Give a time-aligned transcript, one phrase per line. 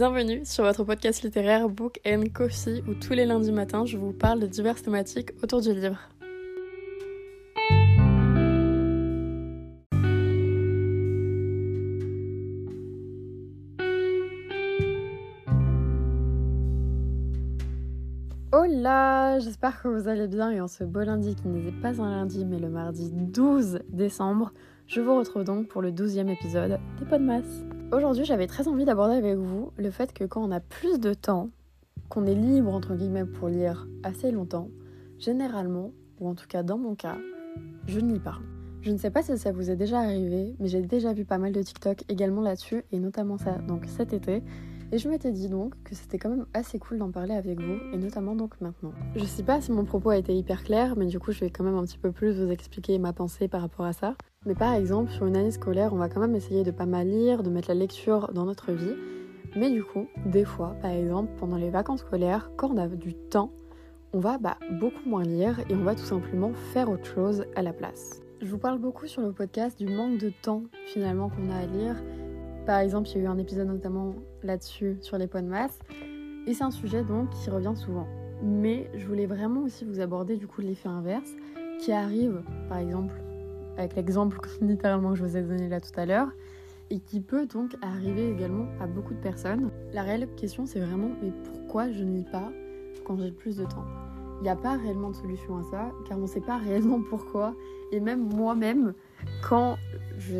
[0.00, 4.14] Bienvenue sur votre podcast littéraire Book and Coffee où tous les lundis matins je vous
[4.14, 5.98] parle de diverses thématiques autour du livre.
[18.52, 22.08] Hola, j'espère que vous allez bien et en ce beau lundi qui n'est pas un
[22.08, 24.54] lundi mais le mardi 12 décembre,
[24.86, 27.42] je vous retrouve donc pour le 12e épisode des Podmas.
[27.92, 31.12] Aujourd'hui, j'avais très envie d'aborder avec vous le fait que quand on a plus de
[31.12, 31.50] temps,
[32.08, 34.68] qu'on est libre entre guillemets pour lire assez longtemps,
[35.18, 35.90] généralement,
[36.20, 37.18] ou en tout cas dans mon cas,
[37.88, 38.38] je ne lis pas.
[38.82, 41.38] Je ne sais pas si ça vous est déjà arrivé, mais j'ai déjà vu pas
[41.38, 44.44] mal de TikTok également là-dessus, et notamment ça donc cet été.
[44.92, 47.78] Et je m'étais dit donc que c'était quand même assez cool d'en parler avec vous,
[47.92, 48.92] et notamment donc maintenant.
[49.16, 51.50] Je sais pas si mon propos a été hyper clair, mais du coup je vais
[51.50, 54.14] quand même un petit peu plus vous expliquer ma pensée par rapport à ça.
[54.46, 57.06] Mais par exemple, sur une année scolaire, on va quand même essayer de pas mal
[57.06, 58.94] lire, de mettre la lecture dans notre vie.
[59.54, 63.12] Mais du coup, des fois, par exemple, pendant les vacances scolaires, quand on a du
[63.12, 63.52] temps,
[64.14, 67.60] on va bah, beaucoup moins lire et on va tout simplement faire autre chose à
[67.60, 68.22] la place.
[68.40, 71.66] Je vous parle beaucoup sur le podcast du manque de temps finalement qu'on a à
[71.66, 72.02] lire.
[72.64, 75.78] Par exemple, il y a eu un épisode notamment là-dessus sur les points de masse.
[76.46, 78.06] Et c'est un sujet donc qui revient souvent.
[78.42, 81.30] Mais je voulais vraiment aussi vous aborder du coup l'effet inverse
[81.78, 83.12] qui arrive par exemple
[83.76, 86.28] avec l'exemple littéralement que je vous ai donné là tout à l'heure,
[86.90, 89.70] et qui peut donc arriver également à beaucoup de personnes.
[89.92, 92.50] La réelle question c'est vraiment mais pourquoi je ne lis pas
[93.04, 93.84] quand j'ai plus de temps?
[94.40, 97.00] Il n'y a pas réellement de solution à ça, car on ne sait pas réellement
[97.08, 97.54] pourquoi,
[97.92, 98.94] et même moi-même,
[99.46, 99.76] quand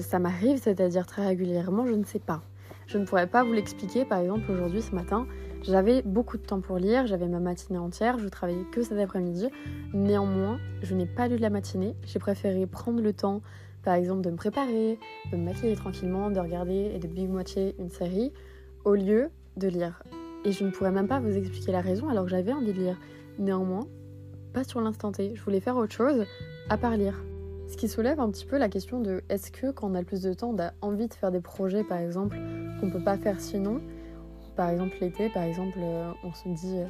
[0.00, 2.42] ça m'arrive, c'est-à-dire très régulièrement, je ne sais pas.
[2.86, 5.26] Je ne pourrais pas vous l'expliquer, par exemple aujourd'hui ce matin,
[5.66, 9.48] j'avais beaucoup de temps pour lire, j'avais ma matinée entière, je travaillais que cet après-midi.
[9.94, 11.96] Néanmoins, je n'ai pas lu de la matinée.
[12.04, 13.40] J'ai préféré prendre le temps,
[13.82, 14.98] par exemple, de me préparer,
[15.32, 18.32] de me maquiller tranquillement, de regarder et de big-watcher une série,
[18.84, 20.02] au lieu de lire.
[20.44, 22.78] Et je ne pourrais même pas vous expliquer la raison alors que j'avais envie de
[22.78, 22.98] lire.
[23.38, 23.86] Néanmoins,
[24.52, 25.32] pas sur l'instant T.
[25.34, 26.26] Je voulais faire autre chose
[26.68, 27.24] à part lire.
[27.68, 30.04] Ce qui soulève un petit peu la question de est-ce que quand on a le
[30.04, 32.36] plus de temps, on a envie de faire des projets par exemple
[32.78, 33.80] qu'on peut pas faire sinon?
[34.56, 36.86] Par exemple, l'été, par exemple, euh, on se dit euh,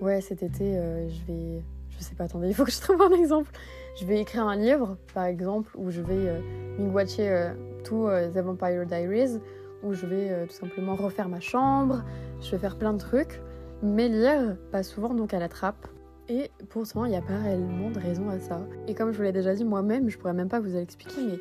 [0.00, 1.62] Ouais, cet été, euh, je vais.
[1.90, 3.50] Je sais pas, attendez, il faut que je trouve un exemple.
[3.98, 6.40] Je vais écrire un livre, par exemple, où je vais
[6.78, 7.50] watcher
[7.82, 9.40] tout The Vampire Diaries,
[9.82, 12.04] où je vais tout simplement refaire ma chambre,
[12.40, 13.40] je vais faire plein de trucs,
[13.82, 15.88] mais lire, pas souvent donc à la trappe.
[16.28, 18.60] Et pourtant, il n'y a pas réellement de raison à ça.
[18.86, 21.38] Et comme je vous l'ai déjà dit moi-même, je pourrais même pas vous l'expliquer, mais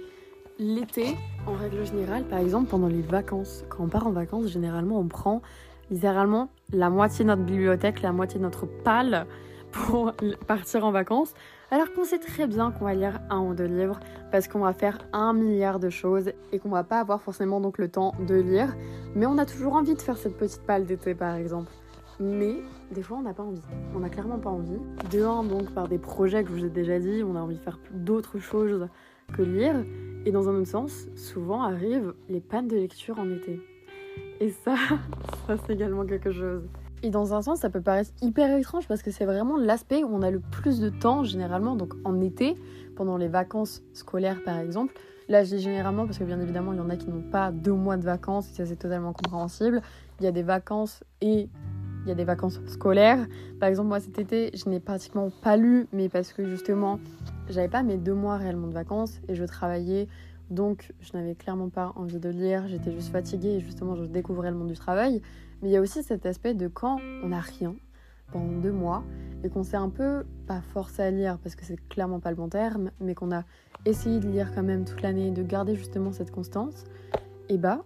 [0.59, 5.00] l'été, en règle générale, par exemple, pendant les vacances, quand on part en vacances, généralement,
[5.00, 5.41] on prend
[5.91, 9.25] littéralement la moitié de notre bibliothèque, la moitié de notre palle
[9.72, 10.13] pour
[10.47, 11.34] partir en vacances.
[11.69, 14.00] Alors qu'on sait très bien qu'on va lire un ou deux livres
[14.31, 17.78] parce qu'on va faire un milliard de choses et qu'on va pas avoir forcément donc
[17.78, 18.73] le temps de lire.
[19.16, 21.72] Mais on a toujours envie de faire cette petite palle d'été par exemple.
[22.19, 22.56] Mais
[22.91, 23.62] des fois on n'a pas envie.
[23.94, 24.79] On n'a clairement pas envie.
[25.12, 27.57] De un donc par des projets que je vous ai déjà dit, on a envie
[27.57, 28.88] de faire d'autres choses
[29.34, 29.75] que lire.
[30.28, 33.62] Et dans un autre sens, souvent arrivent les pannes de lecture en été.
[34.42, 34.76] Et ça,
[35.48, 36.64] ça c'est également quelque chose.
[37.02, 40.10] Et dans un sens, ça peut paraître hyper étrange parce que c'est vraiment l'aspect où
[40.12, 42.56] on a le plus de temps généralement, donc en été,
[42.98, 44.96] pendant les vacances scolaires par exemple.
[45.30, 47.54] Là, je dis généralement parce que bien évidemment, il y en a qui n'ont pas
[47.54, 49.82] deux mois de vacances, et ça c'est totalement compréhensible.
[50.20, 51.48] Il y a des vacances et
[52.04, 53.26] il y a des vacances scolaires.
[53.62, 57.00] Par exemple, moi cet été, je n'ai pratiquement pas lu, mais parce que justement,
[57.50, 60.08] j'avais pas mes deux mois réellement de vacances et je travaillais
[60.50, 64.50] donc, je n'avais clairement pas envie de lire, j'étais juste fatiguée et justement, je découvrais
[64.50, 65.22] le monde du travail.
[65.62, 67.75] Mais il y a aussi cet aspect de quand on n'a rien
[68.31, 69.03] pendant deux mois
[69.44, 72.38] et qu'on s'est un peu, pas forcé à lire parce que c'est clairement pas le
[72.38, 73.44] bon terme, mais qu'on a
[73.85, 76.85] essayé de lire quand même toute l'année, de garder justement cette constance,
[77.50, 77.84] et bah,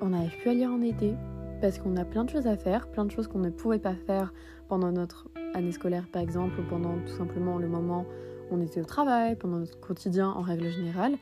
[0.00, 1.14] on n'arrive plus à lire en été
[1.60, 3.94] parce qu'on a plein de choses à faire, plein de choses qu'on ne pouvait pas
[3.94, 4.34] faire
[4.68, 8.04] pendant notre année scolaire par exemple, ou pendant tout simplement le moment
[8.50, 11.14] on était au travail, pendant notre quotidien en règle générale.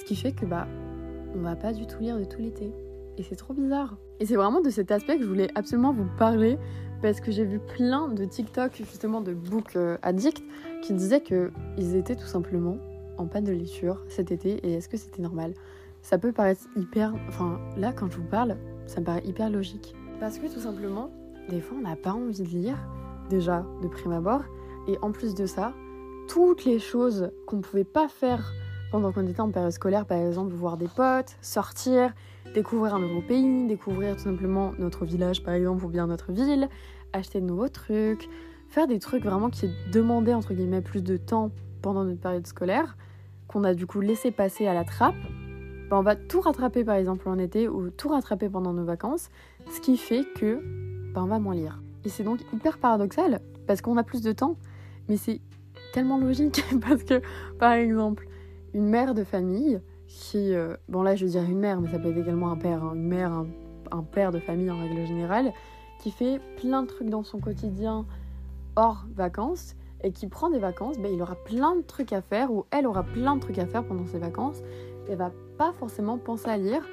[0.00, 0.66] Ce qui fait que bah
[1.34, 2.72] on va pas du tout lire de tout l'été.
[3.16, 3.96] Et c'est trop bizarre.
[4.20, 6.58] Et c'est vraiment de cet aspect que je voulais absolument vous parler
[7.02, 10.42] parce que j'ai vu plein de TikTok justement de book euh, addicts
[10.82, 12.78] qui disaient que ils étaient tout simplement
[13.16, 15.54] en panne de lecture cet été et est-ce que c'était normal?
[16.02, 18.56] Ça peut paraître hyper enfin là quand je vous parle,
[18.86, 21.10] ça me paraît hyper logique parce que tout simplement
[21.48, 22.76] des fois on n'a pas envie de lire
[23.28, 24.42] déjà de prime abord
[24.88, 25.74] et en plus de ça,
[26.28, 28.52] toutes les choses qu'on pouvait pas faire
[28.90, 32.12] pendant qu'on était en période scolaire, par exemple, voir des potes, sortir,
[32.54, 36.68] découvrir un nouveau pays, découvrir tout simplement notre village, par exemple, ou bien notre ville,
[37.12, 38.28] acheter de nouveaux trucs,
[38.68, 41.50] faire des trucs vraiment qui demandaient, entre guillemets, plus de temps
[41.82, 42.96] pendant notre période scolaire,
[43.46, 45.16] qu'on a du coup laissé passer à la trappe,
[45.90, 49.30] bah, on va tout rattraper par exemple en été ou tout rattraper pendant nos vacances,
[49.72, 50.60] ce qui fait que
[51.14, 51.80] bah, on va moins lire.
[52.04, 54.56] Et c'est donc hyper paradoxal parce qu'on a plus de temps,
[55.08, 55.40] mais c'est
[55.92, 57.20] tellement logique parce que
[57.58, 58.26] par exemple
[58.74, 61.98] une mère de famille qui, euh, bon là je veux dire une mère, mais ça
[61.98, 63.44] peut être également un père, hein, une mère,
[63.90, 65.52] un, père de famille en règle générale,
[66.00, 68.06] qui fait plein de trucs dans son quotidien
[68.76, 72.52] hors vacances et qui prend des vacances, ben, il aura plein de trucs à faire
[72.52, 74.62] ou elle aura plein de trucs à faire pendant ses vacances.
[75.08, 76.86] Elle va pas forcément penser à lire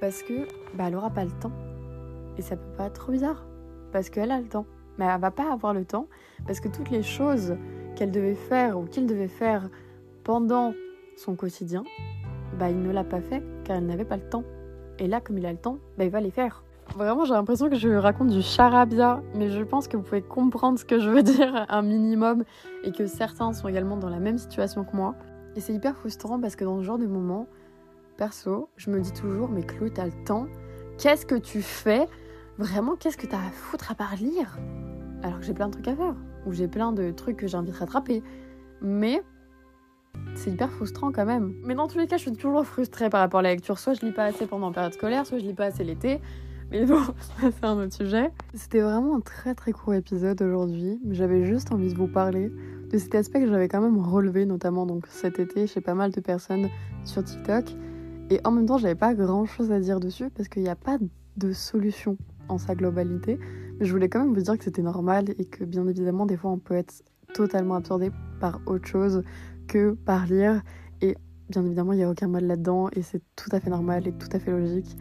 [0.00, 0.46] parce que
[0.76, 1.52] bah, elle aura pas le temps.
[2.36, 3.46] Et ça peut pas être trop bizarre
[3.92, 4.66] parce qu'elle a le temps.
[4.98, 6.06] Mais elle va pas avoir le temps
[6.46, 7.56] parce que toutes les choses
[7.96, 9.68] qu'elle devait faire ou qu'il devait faire
[10.24, 10.74] pendant
[11.16, 11.84] son quotidien,
[12.58, 14.44] bah, il ne l'a pas fait car elle n'avait pas le temps.
[14.98, 16.64] Et là, comme il a le temps, bah, il va les faire.
[16.96, 20.78] Vraiment, j'ai l'impression que je raconte du charabia, mais je pense que vous pouvez comprendre
[20.78, 22.44] ce que je veux dire un minimum
[22.84, 25.14] et que certains sont également dans la même situation que moi.
[25.56, 27.46] Et c'est hyper frustrant parce que dans ce genre de moment,
[28.16, 30.46] perso, je me dis toujours, mais Chloé, t'as le temps,
[30.98, 32.08] qu'est-ce que tu fais?
[32.58, 34.58] Vraiment, qu'est-ce que t'as à foutre à part lire?
[35.22, 36.14] Alors que j'ai plein de trucs à faire,
[36.46, 38.22] ou j'ai plein de trucs que j'ai envie de rattraper.
[38.80, 39.22] Mais
[40.34, 41.54] c'est hyper frustrant quand même.
[41.64, 43.78] Mais dans tous les cas, je suis toujours frustrée par rapport à la lecture.
[43.78, 46.20] Soit je lis pas assez pendant la période scolaire, soit je lis pas assez l'été.
[46.70, 47.02] Mais bon,
[47.40, 48.30] c'est un autre sujet.
[48.54, 51.00] C'était vraiment un très très court épisode aujourd'hui.
[51.10, 52.50] J'avais juste envie de vous parler
[52.90, 56.10] de cet aspect que j'avais quand même relevé, notamment donc cet été chez pas mal
[56.10, 56.68] de personnes
[57.04, 57.64] sur TikTok.
[58.30, 60.76] Et en même temps, j'avais pas grand chose à dire dessus parce qu'il n'y a
[60.76, 60.98] pas
[61.36, 62.16] de solution
[62.48, 63.38] en sa globalité.
[63.82, 66.52] Je voulais quand même vous dire que c'était normal et que bien évidemment, des fois,
[66.52, 67.02] on peut être
[67.34, 69.24] totalement absorbé par autre chose
[69.66, 70.62] que par lire.
[71.00, 71.16] Et
[71.48, 74.12] bien évidemment, il n'y a aucun mal là-dedans et c'est tout à fait normal et
[74.12, 74.96] tout à fait logique.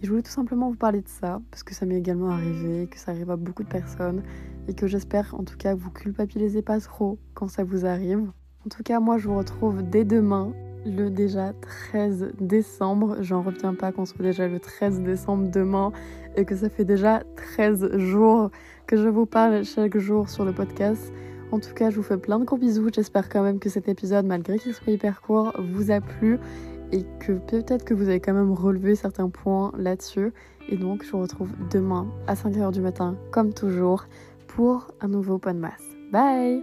[0.00, 2.86] Et je voulais tout simplement vous parler de ça parce que ça m'est également arrivé,
[2.86, 4.22] que ça arrive à beaucoup de personnes
[4.68, 8.30] et que j'espère en tout cas vous culpabilisez pas trop quand ça vous arrive.
[8.64, 10.52] En tout cas, moi je vous retrouve dès demain,
[10.86, 13.16] le déjà 13 décembre.
[13.20, 15.92] J'en reviens pas qu'on soit déjà le 13 décembre demain
[16.36, 18.50] et que ça fait déjà 13 jours
[18.86, 21.12] que je vous parle chaque jour sur le podcast.
[21.52, 22.88] En tout cas, je vous fais plein de gros bisous.
[22.94, 26.38] J'espère quand même que cet épisode, malgré qu'il soit hyper court, vous a plu
[26.92, 30.32] et que peut-être que vous avez quand même relevé certains points là-dessus.
[30.68, 34.06] Et donc, je vous retrouve demain à 5h du matin, comme toujours,
[34.46, 35.84] pour un nouveau point masse.
[36.12, 36.62] Bye